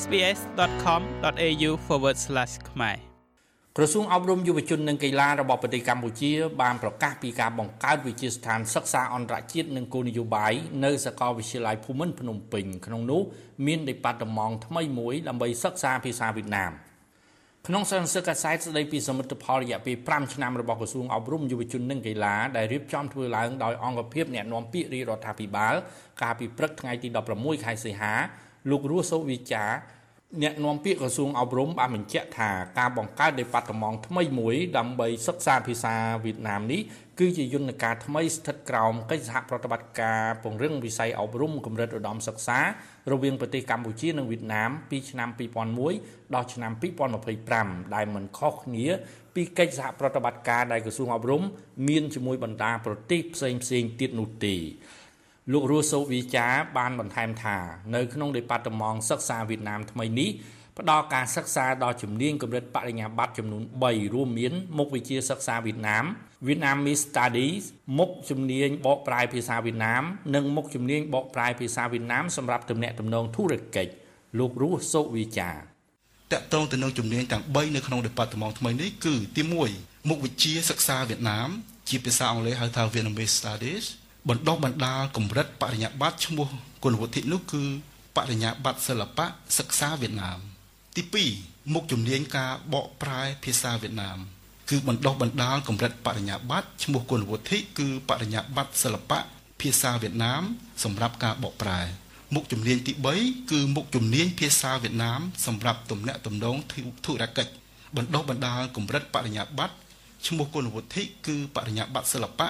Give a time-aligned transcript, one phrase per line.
[0.00, 1.70] sbs.com.au/
[2.70, 2.96] ខ្មែរ
[3.76, 6.32] ក្រសួងអប់រំយុវជននិងកីឡារបស់ប្រទេសកម្ពុជា
[6.62, 10.52] បានប្រកាសពីការបង្កើតវិទ្យាស្ថានសិក្សាអន្តរជាតិនិងគោលនយោបាយ
[10.84, 13.22] នៅសាកលវិទ្យាល័យភូមិន្ទភ្នំពេញក្នុងនោះ
[13.66, 16.72] មានដេប៉ាតឺម៉ង់ថ្មីមួយដើម្បីសិក្សាភាសាវៀតណាម
[17.66, 25.74] ក្នុងសន្និសីទកាសែតស្ដីពីសមិទ្ធផលរយៈពេល5ឆ្នាំរបស់ក្រសួងអប់រំយុវជននិងកីឡាដែលរៀបចំធ្វើឡើងដោយអង្គភាពអ្នកណែនាំពាក្យរាជរដ្ឋាភិបាល
[26.22, 28.14] កាលពីព្រឹកថ្ងៃទី16ខែសីហា
[28.70, 29.64] លោករស់សូវិចា
[30.42, 35.94] អ្នកនាំពាក្យក្រសួងអប់រំបានបញ្ជាក់ថាការបង្កើតដេប៉ាតឺម៉ង់ថ្មីមួយដើម្បីសិក្សាភាសា
[36.24, 36.80] វៀតណាមនេះ
[37.18, 42.58] គឺជាយន្តការថ្មីស្ថិតក្រោមកិច្ចសហប្រតិបត្តិការពង្រឹងវិស័យអប់រំកម្រិតឧត្តមសិក្សា
[43.10, 45.28] រវាងប្រទេសកម្ពុជានិងវៀតណាមពីឆ្នាំ
[45.82, 46.72] 2001ដល់ឆ្នាំ
[47.32, 48.86] 2025ដែលមិនខុសគ្នា
[49.34, 51.42] ពីកិច្ចសហប្រតិបត្តិការដែលក្រសួងអប់រំ
[51.88, 54.56] មានជាមួយបណ្ដាប្រទេសផ្សេងៗទៀតនោះទេ
[55.50, 56.46] លោករស់សូវីចា
[56.76, 57.56] បានបន្ថែមថា
[57.94, 60.30] នៅក្នុងដេប៉ាតឺម៉ង់សិក្សាវៀតណាមថ្មីនេះ
[60.78, 66.04] ផ្ដល់ការសិក្សាដល់ជំនាញកម្រិតបរិញ្ញាបត្រចំនួន3រួមមានមុខវិជ្ជាសិក្សាវៀតណាម
[66.46, 67.64] Vietnamese Studies
[67.98, 70.02] មុខជំនាញបកប្រែភាសាវៀតណាម
[70.34, 73.90] និងមុខជំនាញបកប្រែភាសាវៀតណាមសម្រាប់ទំនាក់ទំនងធុរកិច្ច
[74.38, 75.50] លោករស់សូវីចា
[76.32, 79.42] តកតងទៅនឹងជំនាញទាំង3នៅក្នុង Department ថ្មីនេះគឺទី
[79.76, 81.48] 1មុខវិជ្ជាសិក្សាវៀតណាម
[81.88, 83.84] ជាភាសាអង់គ្លេសហៅថា Vietnamese Studies
[84.28, 86.48] បណ្ដុះបណ្ដាលកម្រិតបរិញ្ញាបត្រឈ្មោះ
[86.84, 87.64] គុណវុធិនោះគឺ
[88.16, 89.26] បរិញ្ញាបត្រសិល្បៈ
[89.58, 90.38] សិក្សាវៀតណាម
[90.96, 91.02] ទី
[91.38, 94.18] 2មុខជំនាញការបកប្រែភាសាវៀតណាម
[94.70, 99.20] គឺបណ្ដុះបណ្ដាលកម្រិតបរិញ្ញាបត្រឈ្មោះគុណវុធិគឺបរិញ្ញាបត្រសិល្បៈ
[99.60, 100.42] ភាសាវៀតណាម
[100.84, 101.80] សម្រាប់ការបកប្រែ
[102.34, 106.56] មុខជំនាញទី3គឺមុខជំនាញភាសាវៀតណាមសម្រាប់ទំនាក់ទំនង
[107.06, 107.52] ធុរកិច្ច
[107.96, 109.74] បណ្ដុះបណ្ដាលកម្រិតបរិញ្ញាបត្រ
[110.26, 112.48] ឈ្មោះគុណវុធិគឺបរិញ្ញាបត្រសិល្បៈ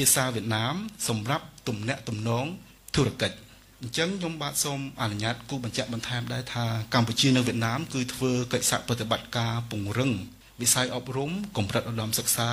[0.00, 0.74] ភាសាវៀតណាម
[1.08, 2.46] សម្រាប់ទំនាក់ទំនង
[2.94, 3.36] ធុរកិច្ច
[3.82, 10.12] អញ្ចឹងខ្ញុំបាទសូមអនុញ្ញាតគូបញ្ជាក់បន្ថែមដែរថាកម្ពុជានិងវៀតណាមគឺធ្វើកិច្ចសហប្រតិបត្តិការពង្រឹង
[10.60, 12.50] វិស័យអប់រំកម្រិតឧត្តមសិក្សា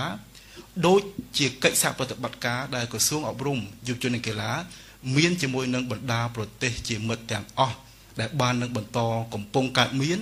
[0.86, 1.02] ដូច
[1.38, 4.52] ជាកិច្ចសហប្រតិបត្តិការដែលក្រសួងអប់រំយុវជននិងកីឡា
[5.16, 7.78] មានជាមួយនឹងបណ្ដាប្រទេសជាមិត្តទាំងអស់
[8.20, 9.00] ដែលបាននឹងបន្ត
[9.34, 10.20] កំពុងកើតមាន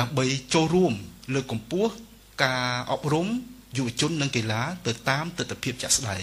[0.00, 0.24] ដើម្បី
[0.54, 0.92] ចូលរួម
[1.34, 1.92] លើកកម្ពស់
[2.44, 3.28] ការអប់រំ
[3.76, 6.18] យុវជននិងកីឡាទៅតាមទស្សនវិជ្ជាជាក់ស្ដែ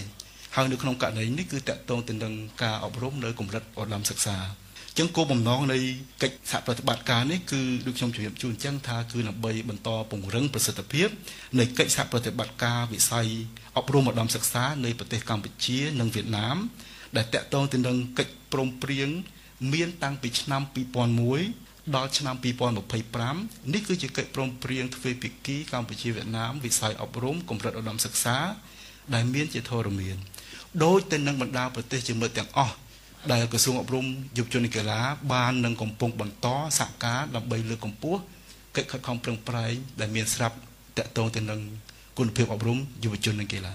[0.56, 4.36] ហើយនៅក្នុងករណីនេះគឺតកតងទៅនឹងការអប់រំនៅកម្រិតឧត្តមសិក្សា
[4.90, 5.78] អញ្ចឹងគោលបំណងនៃ
[6.22, 11.08] កិច្ចសហប្រតិបត្តិការនេះគឺដូចខ្ញុំជម្រាបជូនអញ្ចឹងថាគឺដើម្បីបន្តពង្រឹងប្រសិទ្ធភាព
[11.58, 13.28] នៃកិច្ចសហប្រតិបត្តិការវិស័យ
[13.76, 16.56] អប់រំឧត្តមសិក្សានៃប្រទេសកម្ពុជា និងវៀតណាម
[17.16, 19.08] ដែលតកតងទៅនឹងកិច្ចព្រមព្រៀង
[19.72, 20.62] មានតាំងពីឆ្នាំ
[21.28, 22.36] 2001ដល់ឆ្នាំ
[23.04, 28.36] 2025នេះគឺជាកិច្ចព្រមព្រៀងទ្វេភាគីកម្ពុជាវៀតណាមវិស័យអប់រំកម្រិតឧត្តមសិក្សា
[29.14, 30.16] ដែលមានជាធរមាន
[30.84, 32.74] ដោយទៅនឹងបណ្ដាប្រទេសជាមិត្តទាំងអស់
[33.32, 34.06] ដែលក្រសួងអប់រំ
[34.36, 35.00] យុវជននិងកីឡា
[35.32, 36.46] បាននឹងកំពុងបន្ត
[36.78, 38.20] សហការដើម្បីលើកកម្ពស់
[38.76, 40.56] កិច្ចខិតខំប្រឹងប្រែងដែលមានស្រាប់
[40.98, 41.60] តកតងទៅនឹង
[42.18, 43.74] គុណភាពអប់រំយុវជននិងកីឡា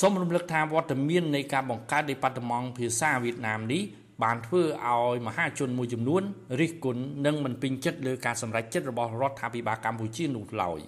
[0.00, 3.82] សូមរំលឹកថាវត្តមាននៃការបង្កើតដេប៉ាតឺម៉ង់ភាសាវៀតណាមនេះ
[4.22, 6.22] បានធ្វើឲ្យមហាជនមួយចំនួន
[6.60, 10.80] រិះគន់និងមិនពេញចិត្តលើការសម្រេចចិត្តរបស់រដ្ឋាភិបាលកម្ពុជានោះឡើយ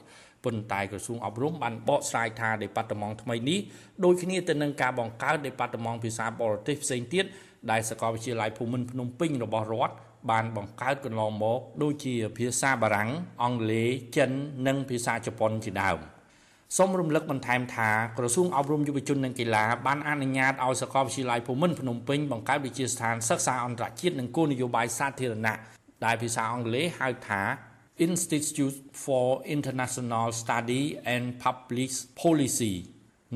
[0.46, 3.58] ប៉ុន្តែក្រសួងអប់រំបានបកស្រាយថាដេប៉ាតឺម៉ង់ថ្មីនេះ
[4.04, 7.24] ដូចគ្នាទៅនឹងការបង្កើតដេប៉ាតឺម៉ង់ភាសាបរទេសផ្សេងទៀត
[7.70, 9.94] ដែលសាកលវិទ្យាល័យភូមិន្ទភ្នំពេញរបស់រដ្ឋ
[10.30, 13.10] បានបង្កើតកន្លងមកដូចជាភាសាបារាំង
[13.42, 14.30] អង់គ្លេសចិន
[14.66, 15.98] និងភាសាជប៉ុនជាដើម
[16.76, 25.56] សូមរំលឹកបន្ថែមថាក្រសួងអប់រំយុវជននិងកីឡាបានអនុញ្ញាតឲ្យសាកលវិទ្យាល័យភូមិន្ទភ្នំពេញបង្កើតវិទ្យាស្ថានសិក្សាអន្តរជាតិនិងគោលនយោបាយសាធារណៈ
[26.04, 27.42] ដែលភាសាអង់គ្លេសហៅថា
[27.98, 31.90] Institute for International Study and Public
[32.22, 32.74] Policy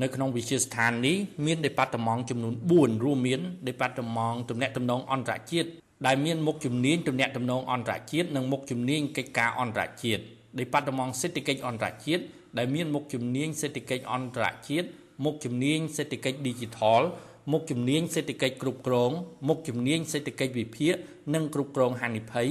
[0.01, 5.69] នៅក្នុងវិទ្យាស្ថាននេះមានដេប៉ាតឺម៉ង់ចំនួន4រួមមានដេប៉ាតឺម៉ង់ទំនាក់ទំនងអន្តរជាតិ
[6.07, 10.21] ដែលមានមុខជំនាញទំនាក់ទំនងអន្តរជាតិនិងមុខជំនាញកិច្ចការអន្តរជាតិ
[10.59, 12.23] ដេប៉ាតឺម៉ង់សេដ្ឋកិច្ចអន្តរជាតិ
[12.57, 14.87] ដែលមានមុខជំនាញសេដ្ឋកិច្ចអន្តរជាតិ
[15.25, 17.01] មុខជំនាញសេដ្ឋកិច្ច Digital
[17.51, 19.11] មុខជំនាញសេដ្ឋកិច្ចគ្រប់គ្រង
[19.47, 20.95] មុខជំនាញសេដ្ឋកិច្ចវិភាគ
[21.33, 22.49] និងគ្រប់គ្រងហានិភ័យ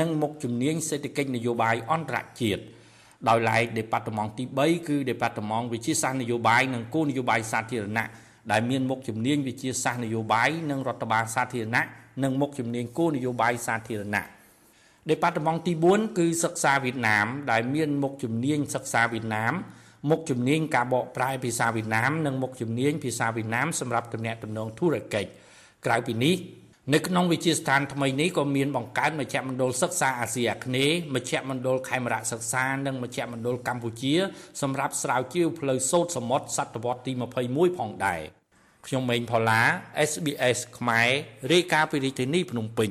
[0.00, 2.62] និងមុខជំនាញសេដ្ឋកិច្ចនយោបាយអន្តរជាតិ
[3.28, 8.06] ដោយឡែក Department ទី3គឺ Department វិទ្យាសាស្ត្រនយោបាយនិងគោលនយោបាយសាធារណៈ
[8.52, 11.84] ដែលមានមុខជំនាញវិទ្យាសាស្ត្រនយោបាយនិងរដ្ឋបាលសាធារណៈ
[12.22, 14.24] និងមុខជំនាញគោលនយោបាយសាធារណៈ
[15.10, 19.54] Department ទី4គឺសិក្សាវៀតណាម ដែលមានមុខជំនាញសិក្សាវៀតណាម
[20.10, 25.28] មុខជំនាញការបកប្រែភាសាវៀតណាមនិងមុខជំនាញភាសាវៀតណាមសម្រាប់ទំនាក់ទំនងធុរកិច្ច
[25.86, 26.34] ក្រៅពីនេះ
[26.92, 34.14] នៅក្នុងវិទ្យាស្ថានថ្មីនេះក៏មានបង្កើតមជ្ឈមណ្ឌលសិក្សាអាស៊ីអាគ្នេយ៍មជ្ឈមណ្ឌលខេមរៈសិក្សានិងមជ្ឈមណ្ឌលកម្ពុជា
[34.62, 37.12] សម្រាប់ស្រាវជ្រាវផ្លូវសូត្រសមុទ្រសតវត្សទី
[37.46, 38.20] 21ផងដែរ
[38.86, 39.62] ខ្ញុំម៉េងផល្លា
[40.10, 41.08] SBS ខ្មែរ
[41.52, 42.90] រាយការណ៍ពីរាជធានីភ្នំពេញ